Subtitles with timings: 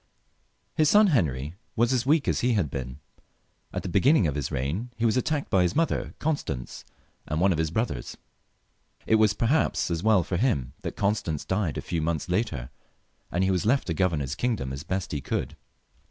[0.75, 2.97] His son Henry was as weak as he had been.
[3.71, 6.83] At the beginning of his reign he was attacked by his mother, Constance,
[7.27, 8.17] and one of his brothers.
[9.05, 12.71] It was, perhaps, as well for him that Constance died a few months later»
[13.31, 15.55] and he was left to govern his kingdom as best he could.